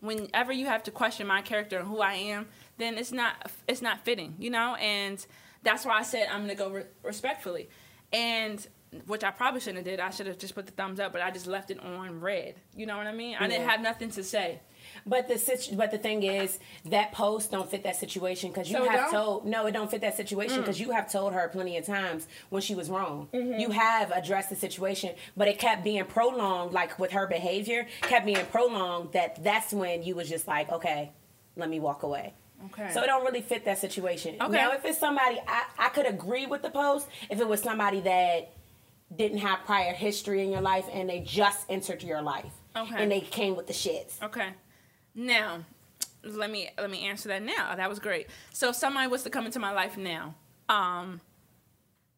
[0.00, 2.46] whenever you have to question my character and who I am,
[2.78, 4.36] then it's not it's not fitting.
[4.38, 5.24] You know, and
[5.64, 7.68] that's why I said I'm gonna go re- respectfully,
[8.12, 8.64] and
[9.06, 9.98] which I probably shouldn't have did.
[9.98, 12.54] I should have just put the thumbs up, but I just left it on red.
[12.76, 13.36] You know what I mean?
[13.40, 14.60] I didn't have nothing to say.
[15.06, 18.78] But the situ- but the thing is that post don't fit that situation because you
[18.78, 20.86] so have told no, it don't fit that situation because mm.
[20.86, 23.28] you have told her plenty of times when she was wrong.
[23.32, 23.60] Mm-hmm.
[23.60, 26.72] You have addressed the situation, but it kept being prolonged.
[26.72, 29.12] Like with her behavior, kept being prolonged.
[29.12, 31.12] That that's when you was just like, okay,
[31.56, 32.34] let me walk away.
[32.66, 32.90] Okay.
[32.92, 34.36] So it don't really fit that situation.
[34.40, 34.52] Okay.
[34.52, 38.00] Now, if it's somebody, I, I could agree with the post if it was somebody
[38.00, 38.52] that
[39.14, 42.52] didn't have prior history in your life and they just entered your life.
[42.74, 43.02] Okay.
[43.02, 44.22] And they came with the shits.
[44.22, 44.48] Okay.
[45.14, 45.64] Now,
[46.24, 47.74] let me let me answer that now.
[47.74, 48.28] That was great.
[48.52, 50.34] So if somebody was to come into my life now,
[50.68, 51.20] um,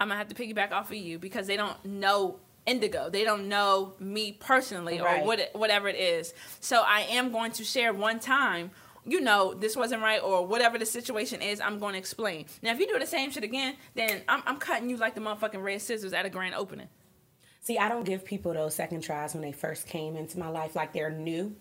[0.01, 3.11] I'm gonna have to piggyback off of you because they don't know indigo.
[3.11, 5.23] They don't know me personally right.
[5.23, 6.33] or what it, whatever it is.
[6.61, 8.71] So I am going to share one time
[9.07, 12.47] you know, this wasn't right or whatever the situation is, I'm going to explain.
[12.63, 15.21] Now, if you do the same shit again, then I'm, I'm cutting you like the
[15.21, 16.89] motherfucking red scissors at a grand opening.
[17.61, 20.75] See, I don't give people those second tries when they first came into my life,
[20.75, 21.55] like they're new.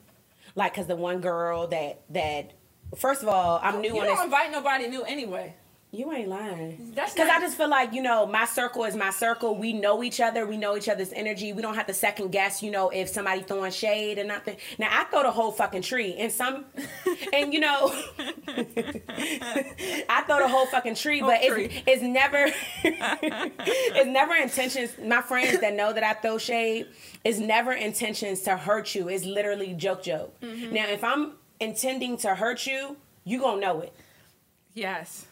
[0.55, 2.53] Like, cause the one girl that that,
[2.97, 4.25] first of all, I'm new You on don't this.
[4.25, 5.55] invite nobody new anyway.
[5.95, 6.87] You ain't lying.
[6.89, 9.55] Because not- I just feel like you know my circle is my circle.
[9.55, 10.43] We know each other.
[10.47, 11.53] We know each other's energy.
[11.53, 12.63] We don't have to second guess.
[12.63, 14.57] You know if somebody throwing shade or nothing.
[14.79, 16.65] Now I throw the whole fucking tree, and some,
[17.33, 17.93] and you know,
[18.47, 22.47] I throw the whole fucking tree, but Whole it's it's never
[22.83, 24.95] it's never intentions.
[24.99, 26.87] My friends that know that I throw shade,
[27.23, 29.09] it's never intentions to hurt you.
[29.09, 30.33] It's literally joke joke.
[30.41, 30.73] Mm-hmm.
[30.73, 33.93] Now if I'm intending to hurt you, you gonna know it.
[34.73, 35.27] Yes.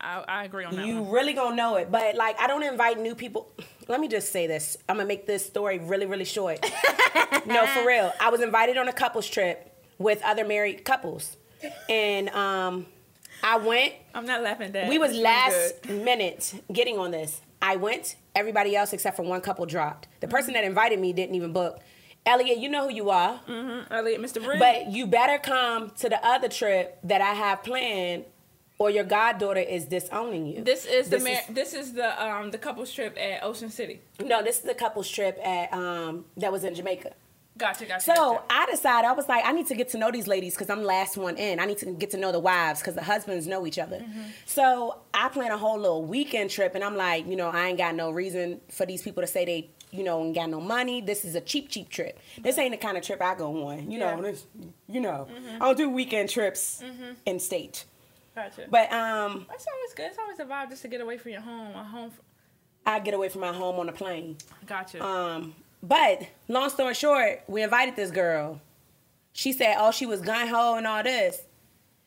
[0.00, 1.10] I, I agree on that You one.
[1.12, 1.90] really gonna know it.
[1.90, 3.50] But like I don't invite new people.
[3.88, 4.76] Let me just say this.
[4.88, 6.58] I'm gonna make this story really, really short.
[7.46, 8.12] no, for real.
[8.20, 11.36] I was invited on a couples trip with other married couples.
[11.88, 12.86] And um
[13.42, 13.94] I went.
[14.14, 14.88] I'm not laughing at that.
[14.88, 17.40] We was last minute getting on this.
[17.60, 20.06] I went, everybody else except for one couple dropped.
[20.20, 21.80] The person that invited me didn't even book.
[22.26, 23.40] Elliot, you know who you are.
[23.48, 23.86] Mhm.
[23.90, 24.58] Elliot, Mr.
[24.58, 28.24] But you better come to the other trip that I have planned,
[28.78, 30.62] or your goddaughter is disowning you.
[30.62, 33.70] this is the This mar- is- this is the um the couples trip at Ocean
[33.70, 34.00] City.
[34.24, 37.12] No, this is the couple's trip at um that was in Jamaica.
[37.56, 38.02] Gotcha, gotcha.
[38.04, 38.42] So gotcha.
[38.50, 40.84] I decided I was like, I need to get to know these ladies because I'm
[40.84, 41.58] last one in.
[41.58, 43.96] I need to get to know the wives because the husbands know each other.
[43.98, 44.20] Mm-hmm.
[44.46, 47.78] So I plan a whole little weekend trip, and I'm like, you know, I ain't
[47.78, 51.00] got no reason for these people to say they, you know, ain't got no money.
[51.00, 52.16] This is a cheap, cheap trip.
[52.40, 53.90] This ain't the kind of trip I go on.
[53.90, 54.12] You know, Yeah.
[54.12, 54.22] Mm-hmm.
[54.22, 54.46] this,
[54.88, 56.80] you know, I don't do weekend trips
[57.26, 57.86] in state.
[58.42, 58.66] Gotcha.
[58.70, 60.06] But um, That's always good.
[60.06, 61.74] It's always a vibe just to get away from your home.
[61.74, 62.10] A home.
[62.14, 62.20] f
[62.86, 64.36] I get away from my home on a plane.
[64.66, 65.04] gotcha.
[65.04, 68.60] Um, but long story short, we invited this girl.
[69.32, 71.42] She said, "Oh, she was gun ho and all this,"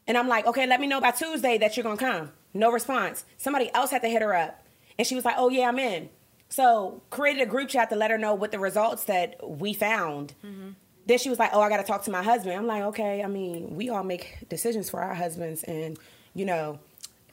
[0.08, 3.24] and I'm like, "Okay, let me know by Tuesday that you're gonna come." No response.
[3.38, 4.66] Somebody else had to hit her up,
[4.98, 6.10] and she was like, "Oh yeah, I'm in."
[6.50, 10.34] So created a group chat to let her know what the results that we found.
[11.06, 13.24] Then she was like, "Oh, I got to talk to my husband." I'm like, "Okay,
[13.24, 15.98] I mean, we all make decisions for our husbands, and
[16.34, 16.80] you know,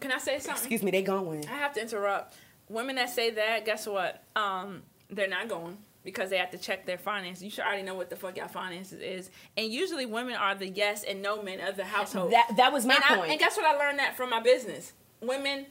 [0.01, 0.57] Can I say something?
[0.63, 2.37] excuse me, they going." I have to interrupt.
[2.69, 4.23] Women that say that, guess what?
[4.37, 7.43] Um, they're not going because they have to check their finances.
[7.43, 9.31] You should already know what the fuck your finances is.
[9.57, 12.33] And usually, women are the yes and no men of the household.
[12.33, 13.31] That that was my and, I- point.
[13.31, 13.65] and guess what?
[13.67, 14.93] I learned that from my business.
[15.21, 15.67] Women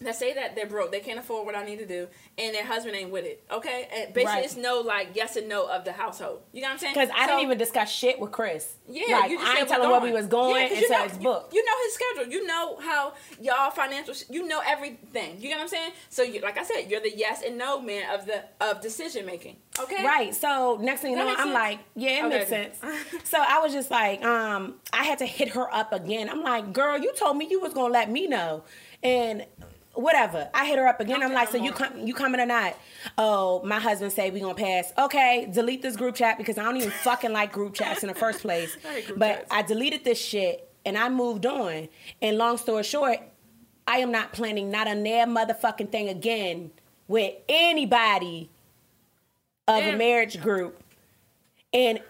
[0.00, 2.64] that say that they're broke, they can't afford what I need to do, and their
[2.64, 3.44] husband ain't with it.
[3.50, 4.44] Okay, and basically Right.
[4.44, 6.40] it's no like yes and no of the household.
[6.52, 6.94] You know what I'm saying?
[6.94, 8.74] Because I So- didn't even discuss shit with Chris.
[8.88, 11.52] yeah, like I ain't telling where we was going Yeah, until you know, it's booked.
[11.54, 12.32] You, you know his schedule.
[12.32, 14.14] You know how y'all financial.
[14.14, 15.40] sh- You know everything.
[15.40, 15.92] You know what I'm saying?
[16.08, 19.24] So, you, like I said, you're the yes and no man of the of decision
[19.26, 19.56] making.
[19.78, 20.04] Okay.
[20.04, 20.34] Right.
[20.34, 21.54] So next thing you know, I'm sense?
[21.54, 22.76] like, yeah, it makes sense.
[23.24, 26.28] so I was just like, um, I had to hit her up again.
[26.28, 28.64] I'm like, girl, you told me you was gonna let me know,
[29.02, 29.46] and
[29.94, 30.48] whatever.
[30.54, 31.22] I hit her up again.
[31.22, 32.76] I'm like, so you come, you coming or not?
[33.18, 34.92] Oh, my husband say we gonna pass.
[34.98, 38.14] Okay, delete this group chat because I don't even fucking like group chats in the
[38.14, 38.76] first place.
[38.88, 39.52] I but chats.
[39.52, 41.88] I deleted this shit and I moved on.
[42.20, 43.18] And long story short,
[43.86, 46.70] I am not planning not a near motherfucking thing again
[47.08, 48.50] with anybody
[49.68, 50.82] of a marriage group.
[51.72, 52.00] And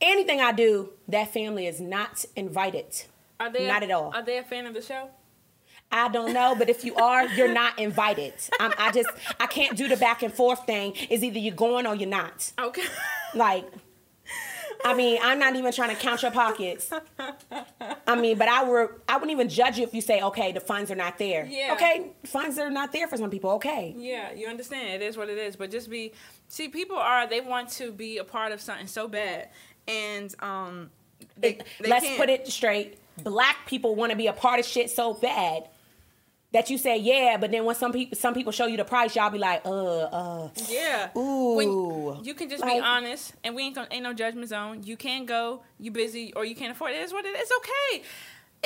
[0.00, 3.04] anything I do, that family is not invited.
[3.40, 4.12] Are they Not at all.
[4.14, 5.10] Are they a fan of the show?
[5.92, 8.34] I don't know, but if you are, you're not invited.
[8.58, 10.94] I'm, I just, I can't do the back and forth thing.
[11.08, 12.52] Is either you're going or you're not.
[12.58, 12.82] Okay.
[13.34, 13.64] Like,
[14.84, 16.90] I mean, I'm not even trying to count your pockets.
[18.06, 20.60] I mean, but I were I wouldn't even judge you if you say, okay, the
[20.60, 21.46] funds are not there.
[21.46, 21.72] Yeah.
[21.74, 23.50] Okay, funds are not there for some people.
[23.52, 23.94] Okay.
[23.96, 25.00] Yeah, you understand.
[25.02, 25.56] It is what it is.
[25.56, 26.12] But just be
[26.48, 29.48] see, people are they want to be a part of something so bad,
[29.88, 30.90] and um,
[31.38, 32.18] they, It- they let's can't.
[32.18, 32.98] put it straight.
[33.22, 35.68] Black people want to be a part of shit so bad
[36.54, 39.14] that you say yeah, but then when some people some people show you the price,
[39.14, 40.48] y'all be like, uh, uh.
[40.70, 41.10] Yeah.
[41.18, 41.54] Ooh.
[42.14, 44.82] When you can just be honest, and we ain't gonna, ain't no judgment zone.
[44.84, 47.02] You can go, you busy, or you can't afford it.
[47.02, 47.42] It's what it is.
[47.42, 48.08] It's okay.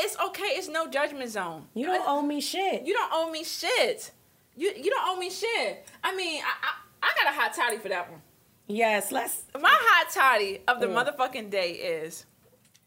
[0.00, 0.44] It's okay.
[0.58, 1.64] It's no judgment zone.
[1.74, 2.86] You don't owe me shit.
[2.86, 4.12] You don't owe me shit.
[4.56, 5.84] You you don't owe me shit.
[6.04, 8.20] I mean, I I, I got a hot toddy for that one.
[8.68, 9.42] yes, let's.
[9.58, 10.94] My hot toddy of the Mm.
[11.16, 12.26] motherfucking day is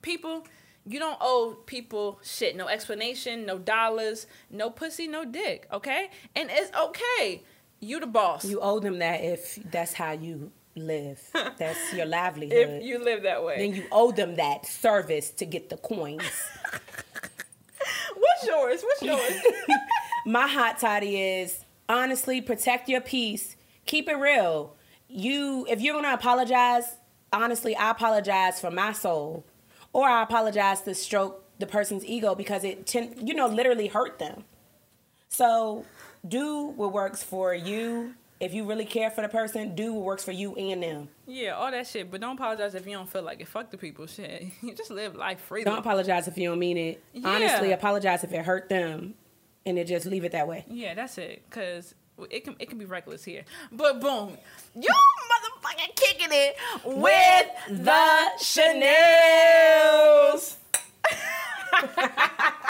[0.02, 0.46] people.
[0.86, 2.56] You don't owe people shit.
[2.56, 3.46] No explanation.
[3.46, 4.28] No dollars.
[4.50, 5.08] No pussy.
[5.08, 5.68] No dick.
[5.72, 7.44] Okay, and it's okay.
[7.80, 8.46] You the boss.
[8.46, 11.20] You owe them that if that's how you live.
[11.58, 12.54] That's your livelihood.
[12.58, 13.58] if you live that way.
[13.58, 16.24] then you owe them that service to get the coins.
[18.16, 18.82] What's yours?
[18.82, 19.44] What's yours?
[20.26, 23.56] My hot toddy is honestly protect your peace.
[23.86, 24.76] Keep it real.
[25.08, 26.96] You if you're gonna apologize,
[27.34, 29.46] honestly, I apologize for my soul.
[29.94, 34.20] Or I apologize to stroke the person's ego because it ten, you know literally hurt
[34.20, 34.44] them.
[35.30, 35.86] So
[36.28, 38.16] do what works for you.
[38.40, 41.10] If you really care for the person, do what works for you and them.
[41.28, 42.10] Yeah, all that shit.
[42.10, 43.48] But don't apologize if you don't feel like it.
[43.48, 44.48] Fuck the people shit.
[44.64, 45.66] You just live life freely.
[45.66, 47.04] Don't apologize if you don't mean it.
[47.14, 47.30] Yeah.
[47.30, 49.14] Honestly, apologize if it hurt them,
[49.66, 50.66] and it just leave it that way.
[50.68, 51.48] Yeah, that's it.
[51.52, 51.94] Cause
[52.30, 53.44] it can it can be reckless here.
[53.72, 54.38] But boom,
[54.76, 54.90] you
[55.62, 56.56] motherfucking kicking it
[56.86, 60.56] with the Chanels.